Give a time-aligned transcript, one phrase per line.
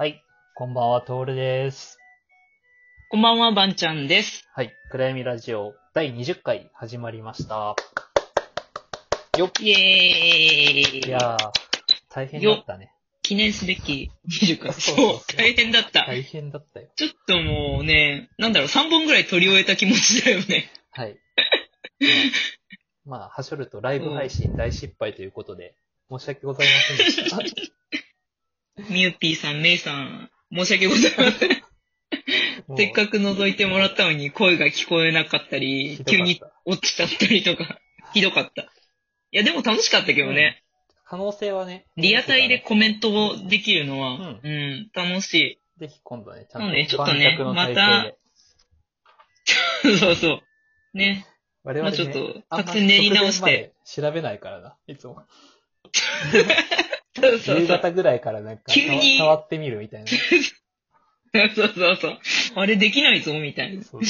[0.00, 0.24] はい。
[0.54, 1.98] こんばんは、トールです。
[3.10, 4.48] こんばんは、ばんちゃんです。
[4.54, 4.72] はい。
[4.90, 7.76] 暗闇ラジオ第20回始まりました。
[9.36, 9.50] よっ。
[9.60, 11.50] イエーイいやー、
[12.08, 12.94] 大変だったね。
[13.20, 14.72] 記念すべき20回。
[14.80, 16.06] そうそう大変だった。
[16.06, 16.88] 大変だったよ。
[16.96, 20.72] ちょっともうね、なんだろう、3本ぐらい取り終えた気持ちだよね。
[20.92, 21.18] はい。
[23.04, 25.74] まあ、まあ、はしょるとライブ配信大失敗ということで、
[26.10, 27.38] 申し訳ございませんでした。
[28.88, 31.62] みゆぴーさん、めいさん、申し訳ございません。
[32.76, 37.80] せっかく覗いてもらったのに声が聞こえなかったりた急に落ちちゃったりとか、
[38.14, 38.62] ひどかった。
[38.62, 38.66] い
[39.32, 40.62] や、でも楽しかったけどね。
[41.04, 41.86] 可能性はね。
[41.96, 45.60] リアタイでコメントをできるのは、ううん、楽しい。
[45.78, 47.74] ぜひ今度ね、ちゃんなんでちとょっとねまで。
[49.98, 50.40] そうそう。
[50.96, 51.26] ね。
[51.62, 55.24] 我々ね、まあちょっと作戦練り直して調べないからな、いつも。
[57.16, 57.76] そうそう夕そう。
[57.78, 60.08] 方ぐらいからなんか、急に触ってみるみたいな。
[61.54, 62.18] そうそうそう。
[62.56, 63.82] あれできないぞ、みたいな。
[63.84, 64.02] そう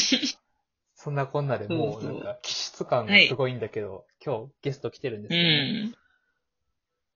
[0.94, 5.94] そんなこんなでもうなんか気質感がすごいんだけど、今日ゲスト来てるんですうよ、ね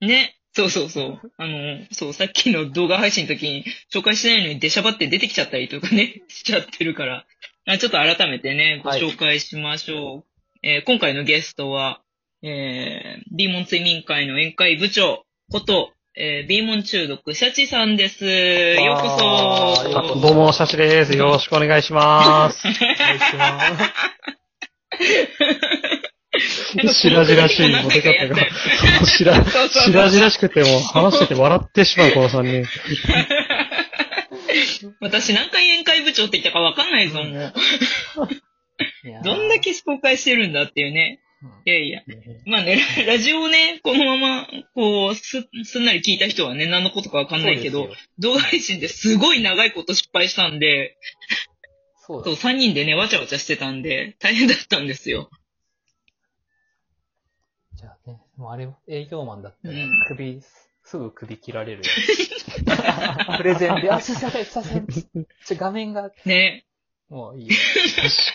[0.00, 0.08] ん。
[0.08, 0.36] ね。
[0.54, 1.32] そうそうそう。
[1.36, 7.26] あの、そう、さっきの動画配信の時に紹介してないのに出しゃばって出てきちゃったりとかね、 しちゃってるから。
[7.66, 10.24] あちょっと改めてね、ごはい紹介しましょう。
[10.62, 12.00] えー今回のゲストは、
[12.42, 15.23] えー、ビーモン追民会の宴会部長
[15.55, 18.24] こと、えー、ビーモン中毒シャチさんです。
[18.24, 19.08] ようこ
[20.16, 20.20] そ。
[20.20, 21.16] どうも、シャチです。
[21.16, 22.66] よろしくお願いします。
[22.66, 23.60] お願いしま
[26.88, 26.94] す。
[26.94, 28.36] 白々しいモテ方が。
[28.36, 32.69] そう白そうそう白々しくても話してて笑ってしまう、 この3人。
[35.00, 37.55] 私何回宴会部長って言ったかわかんないぞ、もう。
[39.22, 41.20] どんだけ公開してるんだっていうね。
[41.66, 42.02] うんいやいや。
[42.46, 50.98] まあね、ラ ラジオをね、このまま、こう、す、すんなり聞いた人はね、何のことかわかんないけど動画配信ですごい長いこと失敗したんで、
[52.06, 55.30] そうだそう、3人でね、わちゃわちゃしてたんで、大変だったんですよ。
[57.76, 60.42] じゃあね、もうあれ、営業マンだったらうん、首、
[60.82, 61.84] すぐ首切られるよ。
[63.38, 64.86] プレゼンで、あ、すいません、すいません。
[64.86, 66.66] ちょ、画面が、ね。
[67.10, 67.54] もういいよ。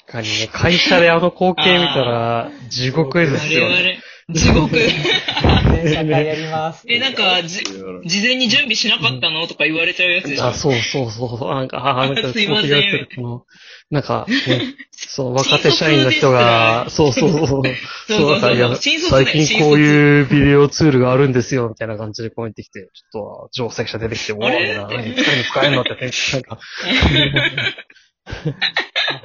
[0.05, 3.99] 確かにね、会社であの光景見たら、地獄で我すよね。
[4.29, 4.77] 々、地獄。
[4.77, 6.85] やります。
[6.87, 10.53] え、なんか、じ、事前に準備しなかったのとか言われちゃうやつでしょあ、。
[10.53, 11.49] そうそうそう。
[11.49, 13.45] なんか、あ、なんか、 すいません光景がやってる、この、
[13.89, 17.63] なんか、ね、その 若手社員の人が、そうそうそう。
[18.07, 24.77] そうそう、なんか、いや、新卒だよ最近こういうビデオツールがあるんですよ、みたいな感じでコメント来て、ちょっと、上席者出てきて、おあれ？
[24.77, 25.89] ー、何使えんの使えんのって、
[26.33, 26.59] なんか、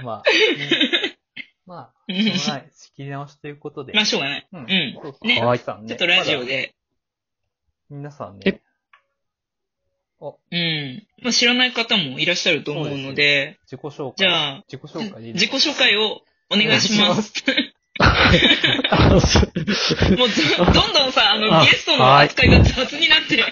[0.02, 1.18] まあ、ね
[1.66, 2.70] まあ、うんしょうがない。
[2.74, 3.92] 仕切り直しということで。
[3.94, 4.48] まあ、しょうがない。
[4.52, 4.66] うんうん。
[5.02, 6.74] そうそうね皆さんねちょっとラジオで。
[7.90, 8.60] 皆さんねえ、
[10.50, 11.06] うん。
[11.22, 14.14] まあ、知らない方もいらっしゃると思うので、自己紹介。
[14.16, 17.32] じゃあ、自己紹介でいい自己紹介をお願いします。
[18.00, 18.06] も
[20.24, 20.28] う
[20.58, 23.44] ど、どんどんさ、あの、あゲストの扱いが雑になってる。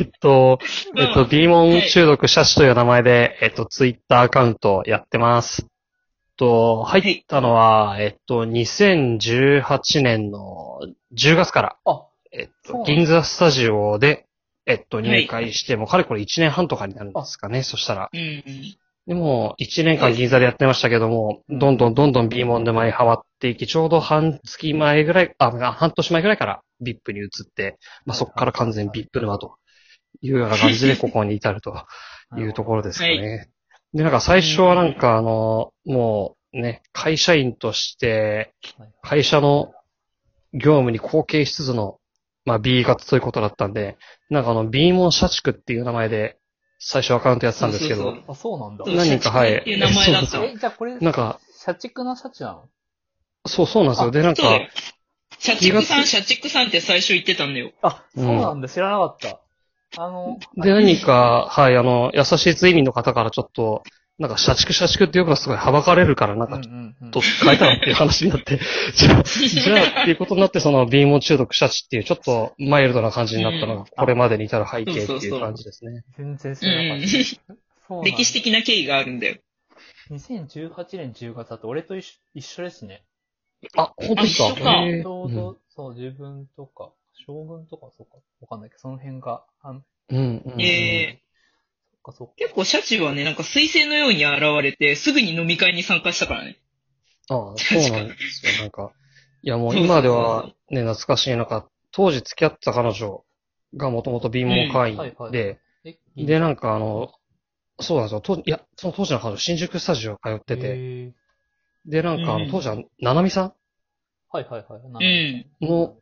[0.00, 0.58] えっと、
[0.94, 5.66] ま あえっと、ビーモン中毒シャチという名前で、えっと、ツイッターアカウントやってます。
[6.36, 10.80] と、入ったのは、えっと、2018年の
[11.14, 14.26] 10月から、あ、えっと、銀座スタジオで、
[14.66, 18.10] えっと、入会して、もうかれこれ1年半とかになるんですかね、そしたら。
[18.12, 18.44] うん。
[19.08, 21.58] でも、1年間銀座でやってましたけども、うん。
[21.58, 29.56] どんどんどんどん B モンで前ハマっていき、ちょうど半月前ぐらい、あ、半年前ぐらいから VIP に移って、まあ、そこから完全 VIP 沼と
[30.20, 31.86] いうような感じでここに至ると
[32.36, 33.48] いうところですかね。
[33.94, 38.88] で、なんか最初はなんかあの、もうね、会社員として、はい。
[39.00, 39.72] 会社の
[40.52, 41.98] 業務に貢献しつつの、
[42.44, 43.96] まあ B 活ということだったんで、
[44.28, 46.37] なんかあの B モン社畜っていう名前で
[46.78, 48.84] 最初アカウントやってたんですけどそうそう、あ、そうなんだ。
[48.86, 50.44] 何人かはいっていう名前だった。
[50.44, 52.68] え、じゃあこれ、なんか、社畜な社畜なの
[53.46, 54.10] そうそうなんですよ。
[54.10, 54.42] で、なんか。
[55.38, 57.72] 社畜さん、気社畜さんって最初言ってたんだよ。
[57.82, 58.68] あ、そうなんだ。
[58.68, 59.40] 知らなかった。
[59.96, 63.82] あの、で、何か、はい、あの、優しい追民の方からちょっと、
[64.18, 68.58] なんか、社畜社畜って呼ぶのすごいはばかれるから、なんか、ちょんっと変えたらっていう話になって、
[68.94, 76.02] じゃあ、じゃあっていうことになって、その、ビーモン中毒シャチっていう、ちょっとマイルドな感じになったのが、これまでに至る背景っていう感じですね。
[76.16, 77.00] 全然知うらなかっん。
[77.88, 78.04] た。
[78.04, 79.36] 歴史的な経緯があるんだよ。
[80.10, 83.02] 2018年10月だと俺と一緒一緒ですね。
[83.76, 84.54] あ、本当ですか？
[84.56, 86.90] ちょうど、そう、自分とか、
[87.26, 90.62] 将軍とか、そうか、わかんないけど、その辺が、あんうん、うんうん。
[90.62, 91.27] えそっ
[92.08, 92.34] かそっか。
[92.36, 96.58] 結構シャチはね、なんか彗星のように現れて、すぐに飲み会に参加したからね。
[97.28, 98.52] ああ、そうなんですよ。
[98.62, 98.92] なんか、
[99.42, 103.24] いやもう今ではね、懐かしい、なんか、当時付き合ってた彼女
[103.76, 107.12] がもともとビーモン会員はいはいで、えで、なんかあの、
[107.80, 108.20] そうなんですよ。
[108.20, 111.12] 当いや、その当時の彼女、新宿スタジオ通ってて、
[111.86, 113.54] で、なんか当時は、ななみさ
[114.30, 114.90] はいはいはい。
[114.90, 115.06] なうん。
[115.06, 115.96] んの、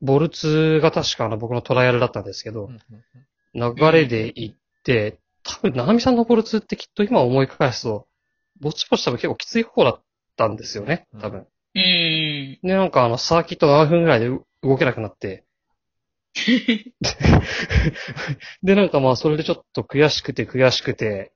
[0.00, 2.96] ボルツが確かあの、僕のトライアルだったんですけどうん、うんうん
[3.56, 8.06] 流れで行って、多分、ななみさんのボルツってきっと今思い返すと、
[8.60, 10.02] ぼちぼち多分結構きつい方だっ
[10.36, 11.46] たんですよね、多分。
[11.74, 12.58] うん。
[12.62, 14.28] で、なんかあの、サーキット7分ぐらいで
[14.62, 15.44] 動けなくなって、
[18.62, 21.32] で、なんかまあ、それでちょっと悔しくて悔しくて、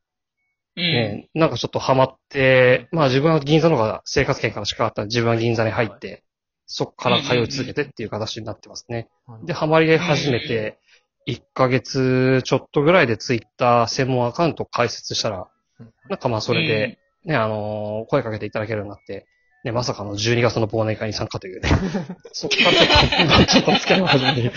[0.76, 0.82] うん。
[0.82, 6.22] ね、なんかちょっとハマって、まあ自分は銀座の方が生活圏から近かったんで自分は銀座に入って、
[6.66, 9.08] そこから通い続けてっていう形になってますね。
[9.26, 10.78] はいで、ハマり始めて、
[11.26, 19.26] 1ヶ月ちょっとぐらいでツイッター専門アカウントを開設したら、うんなんかまあそれで、ね、あのー声かけていただけるようになって、
[19.62, 21.68] ね、まさかの12月の忘年会に参加というね。
[22.32, 24.52] そこからちょっと、ちょっと付き合いを始めて、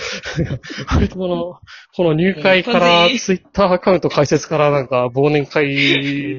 [0.87, 1.59] 割とこの、
[1.95, 5.67] この入会からツイッターアカウント開設からなんか忘年会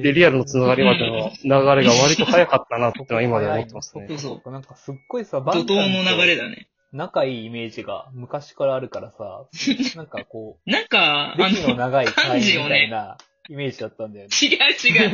[0.01, 1.49] でリアルのつながりまでの流
[1.81, 4.07] れが割と早かったなってのは今では思ってますね。
[4.09, 6.67] そうそうなんかすっごいさ、怒涛の流れだね。
[6.95, 9.47] 仲いいイメージが昔からあるからさ、
[9.97, 13.17] なんかこなんか、歴のの、長い会みたいな
[13.49, 14.31] イメージだったんだよね。
[14.41, 15.11] 違う違う。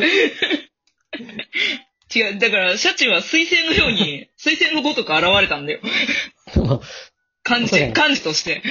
[2.13, 2.39] 違う。
[2.39, 5.79] だから、シャチは彗星のように、 彗星のごとく現れたんだよ。
[7.43, 8.61] 漢字、漢字として。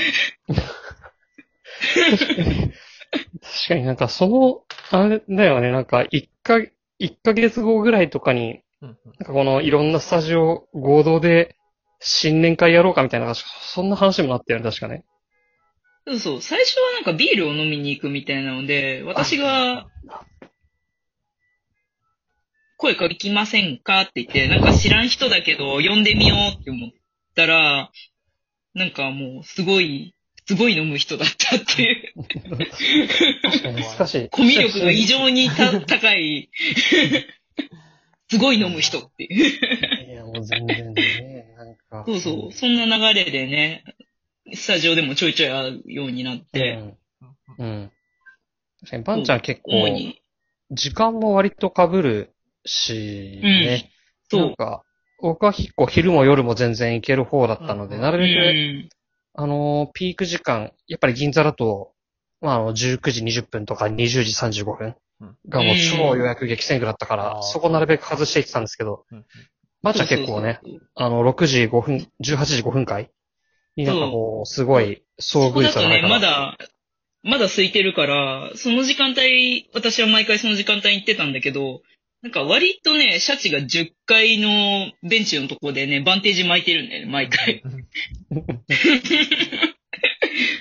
[3.43, 4.63] 確かになんかその、
[4.93, 6.61] あれだよね、なんか1か、
[6.99, 11.57] 一ヶ月後ぐらいとかに、なんかこのいろんなスタジオ合同で
[12.01, 15.05] 新年会やろうかみたいな、そんな話もなったよね、確かね。
[16.07, 16.43] そうそう。
[16.43, 19.87] 最初はなんかビールを飲みに行くみたいなので、私が、
[22.79, 26.91] 声かけませんかって言って、なんか知らん人だけど、呼んでみようって思っ
[27.37, 27.91] たら、
[28.75, 30.15] なんかもう、すごい、
[30.47, 32.15] すごい飲む人だったっていう。
[33.43, 34.29] 確かに難しい。
[34.31, 36.49] コミュ力が異常にた高い、
[38.31, 40.11] すごい飲む人っていう。
[40.11, 40.95] いや、もう全然。
[41.91, 42.53] そうそう。
[42.53, 43.85] そんな流れでね、
[44.55, 46.97] スタジオでもちょいちょい会うようになっうて、ん。
[47.59, 47.93] うん。
[48.81, 49.73] 確かに、バンちゃん結構。
[50.71, 52.33] 時間も割と被る
[52.65, 53.91] し、ね。
[54.31, 54.57] そう。
[54.57, 54.85] か、
[55.21, 58.89] 僕は結構昼も夜も全然行ける方だったので、うんなるうべく、ん。
[59.35, 61.93] あのー、ピーク時間、やっぱり銀座だと、
[62.41, 64.97] まあ、あの、19時20分とか20時35分
[65.49, 69.27] がもう超予約激戦区だったから、うんそこなるべく外していってたんですけど、うん
[69.83, 70.89] バンちゃん結構ね、そうそうそう。
[70.95, 73.11] あの、6時5分、18時5分会
[73.77, 76.03] になんかこう、すごい遭遇だとね。
[76.03, 76.59] まだ、
[77.23, 81.83] まだ空いてるから、その時間帯、私は毎回その時間帯に行ってたんだけど、
[82.23, 87.63] なんか割とね、シャチが10階のベンチのとこでね、バンテージ巻いてるんだよね、毎回。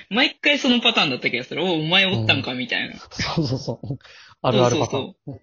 [0.08, 1.62] 毎回そのパターンだった気がする。
[1.64, 2.96] おお前おったんか、みたいな。
[2.98, 3.98] そうそうそう。
[4.42, 5.02] あるあるパターン。
[5.02, 5.40] そうそう。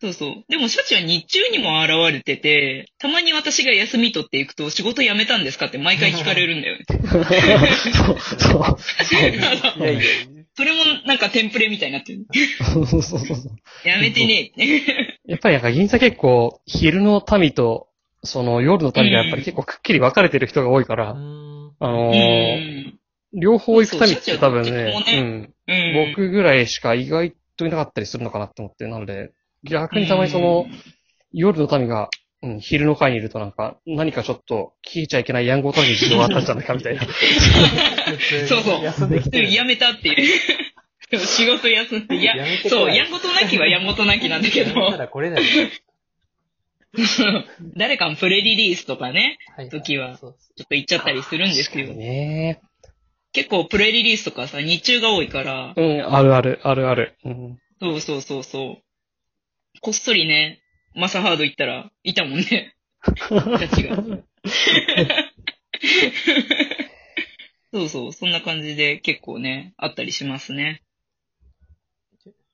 [0.00, 6.84] でも、シャチは日中にも現れてて、たまに私が休み取っていくと、仕事辞めたんですかって毎回聞かれるんだよね。
[7.92, 8.76] そう、そう。
[10.56, 12.26] それもなんかテンプレみたいになってる。
[12.72, 13.88] そうそうそうそう。
[13.88, 15.16] やめてねえって。
[15.26, 17.88] やっぱりなんか銀座結構、昼の民と、
[18.22, 22.98] その夜の民がやっぱり結構くっきり分かれてる人が多いから、うんあのうーん。
[23.32, 26.10] 両方行く民って多分そうそうねシャチはうん、うん。
[26.10, 29.32] 僕ぐらいしか意外といなかったりするのかなって思って、なので、
[29.66, 30.66] 逆にたまにその、
[31.32, 32.08] 夜の民が、
[32.42, 37.02] うん、昼の会にいるとなんか、何かちょっと聞いちゃいけない暗号単に事情があったんじゃないかみたいな。
[38.48, 40.16] そうそう休んできてやめたっていう。
[41.10, 42.34] でも仕事休んで、いや
[42.68, 44.74] そう、やんごとなきはやんごとなきなんだけど。
[47.76, 50.34] 誰かのプレリリースとかね、はい時はちょっ
[50.68, 51.94] と行っちゃったりするんですよ。
[51.94, 52.60] ね
[53.32, 57.18] 結構プレリリースとかさ、日中が多いから、うん、あるある、あるある。
[57.24, 58.85] うん、そうそうそうそう。
[59.80, 60.62] こっそりね、
[60.94, 62.74] マサハード行ったら、いたもんね。
[63.02, 63.96] たちが。
[67.72, 70.82] そうそう、そんな感じで結構ね、あったりしますね。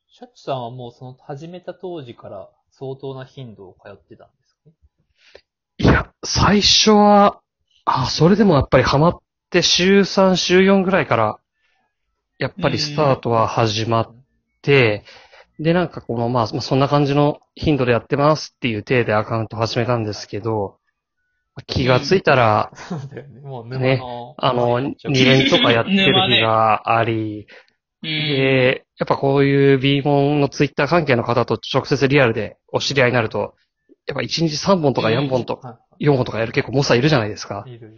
[0.08, 4.70] シャチさんはもうその始めた当時から相当な頻度を通ってたんですか？
[4.70, 4.74] ね
[5.78, 7.40] いや、最初は、
[7.84, 9.18] あ、それでもやっぱりハマっ
[9.50, 11.38] て週3、週4ぐらいから、
[12.38, 14.14] やっぱりスタートは始まっ
[14.60, 15.04] て、
[15.62, 20.78] で、なんかこの、まあ、まあそんな感じの頻度でやってますっていう体でアカウント始めたんですけど、
[21.66, 23.40] 気がついたら、そうだよね。
[23.40, 24.34] もう沼ねの。
[24.38, 27.46] あの、2連とかやってる日があり、
[28.02, 28.08] うん。
[28.08, 33.54] で、やっぱこういう B モンのツイッター関係の方と直接リアルでお知り合いになると、
[34.06, 37.72] やっぱ1日3本とか4本とか、は4本とかやる結構猛者いるじゃないですかい。
[37.72, 37.92] いる。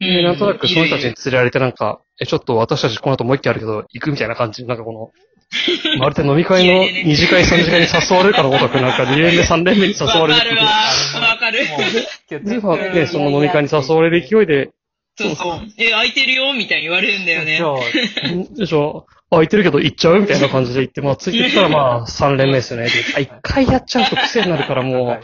[0.00, 5.10] で、なんとなくその人たちに連れられてなんか、え、ちょっと私たちこの後もう一軒あるけど、行くみたいな感じなんかこの、
[5.98, 11.28] まるで飲み会の気合いでね2次会3次会に誘われるかのごとく、なんか2連目3連目に誘われるっていうわかるわ。
[11.30, 12.44] わかる。
[12.44, 14.70] で、まあね、その飲み会に誘われる勢いで、
[15.18, 15.60] そうそう。
[15.78, 17.56] え、空いてるよみたいに言われるんだよね。
[17.56, 22.88] じゃあ、んでしょ、空いてるけど行っちゃうみたいな感じで行って、まあついてきたらまあ 3連目ですよね。
[22.88, 25.18] で一回やっちゃうと癖になるから も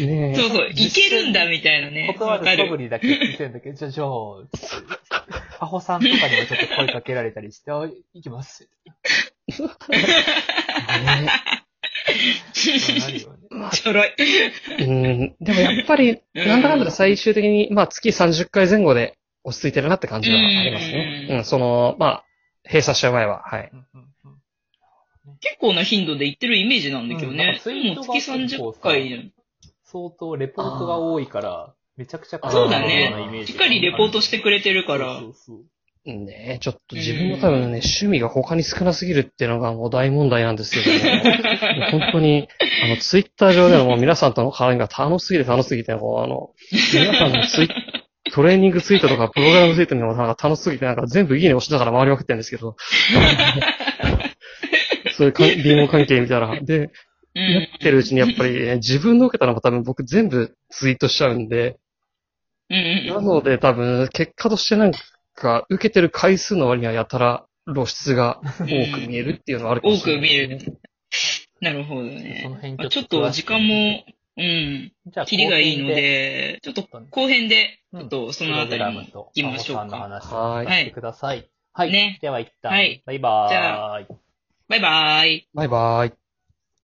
[0.00, 0.70] うね、そうそう。
[0.70, 2.12] いけるんだみたいなね。
[2.12, 2.68] 断るわかる。
[2.68, 4.08] 素振りだけ見せるんだけど、じゃあ、じゃあ、
[5.58, 8.68] パホさんとかにもちょっと声かけられたりして、あ、行きます。
[13.72, 14.14] ちょろい。
[14.78, 21.26] うん、でもやっぱり、なんだかんだで最終的に、まあ月30回前後で落ち着いてるなって感じはありますね。
[21.28, 22.24] うんうん、その、まあ、
[22.64, 23.70] 閉鎖しちゃう前は、はい。
[25.40, 29.32] 結構な頻度で行ってるイメージなんだけどねうんもう月30回。
[29.84, 33.44] 相当レポートが多いから、めちゃくちゃそうだようなイメーね。
[33.44, 35.26] ジしっかりレポートしてくれてるからそ。
[35.26, 35.64] うそう
[36.06, 41.00] ねちょっと自分の多分ね、趣味が他に少なすぎるっていうのがもう大問題なんですけども、
[41.92, 42.48] 本当に、
[42.84, 46.50] あの、ツイッター上でのもう皆さんとの絡みが楽しすぎて楽しすぎて、こう、あの、
[46.94, 47.68] 皆さんのツイ
[48.32, 52.76] トレーニングツイートとかプログラムツイートにもなんか楽しすぎて、なんか全部いいね押しながら回りまくってるんですけど、
[55.12, 56.60] そういうか微妙関係見たら。
[56.62, 56.90] で、
[57.34, 57.68] うやっん。
[57.78, 61.76] てるうちにやっぱり、ね、自分の受けたのも多分僕全部ツイートしちゃうんで、
[62.68, 63.06] うん。
[63.08, 64.98] なので多分結果としてなんか
[65.68, 70.20] 受けてる回数の割にはやたら露出が多く見えるっていうのはあるかも多しれない。
[70.20, 70.80] く見える。
[71.60, 72.76] なるほどねその辺。
[72.76, 74.04] まあちょっと時間も、
[74.36, 80.02] うん、じゃあ、切りがいいので、ちょっと後編で、ちょっとそのあたりも行きましょうパホさんのか。
[80.02, 81.50] 話はいをしてください。
[81.72, 81.92] はい。
[81.92, 83.48] ねでは一旦、はいバイバーイ。
[83.50, 84.16] じゃ
[84.68, 85.48] バイバーイ。
[85.52, 86.29] バイバイ。